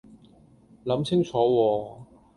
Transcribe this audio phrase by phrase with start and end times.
[0.83, 2.05] 諗清楚喎